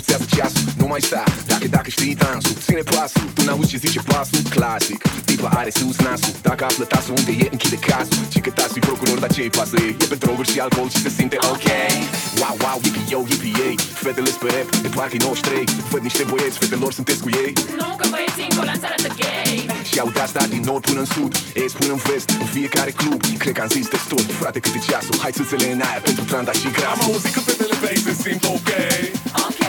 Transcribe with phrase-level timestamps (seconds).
[0.00, 4.00] forțează ceasul Nu mai sta, dacă, dacă știi dansul Ține pasul, tu n-auzi ce zice
[4.12, 4.40] pasul.
[4.54, 6.34] Clasic, tipa are sus nasul.
[6.42, 8.22] Dacă află tasul unde e, închide casul.
[8.32, 8.69] Și că tasul procuror,
[9.20, 9.92] dar ce-i pasă ei.
[10.02, 11.68] E pe droguri și alcool și se simte ok.
[12.40, 13.76] Wow, wow, yippie yo, yippie ei.
[14.04, 17.52] Fetele pe rap, de parcă 93 Văd niște băieți, fetelor sunteți cu ei.
[17.80, 19.54] Nu că băieții în colanță arată gay.
[19.90, 21.32] Și au de asta din nord până în sud.
[21.62, 23.20] Est până în vest, în fiecare club.
[23.42, 25.16] Cred că am zis destul, frate cât e ceasul?
[25.22, 27.02] Hai să le în aer pentru tranda și grasul.
[27.04, 28.70] Am auzit că fetele pe ei se simt ok.
[29.46, 29.62] Ok,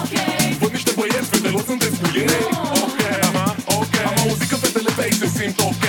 [0.00, 0.14] ok.
[0.60, 2.42] Văd niște băieți, fetelor sunteți cu ei.
[2.86, 3.46] Ok, aha,
[3.80, 3.94] ok.
[4.10, 5.79] Am auzit că fetele pe ei se simt ok